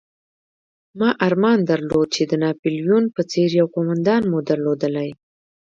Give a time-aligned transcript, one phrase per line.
[0.99, 5.09] ما ارمان درلود چې د ناپلیون په څېر یو قومندان مو درلودلای.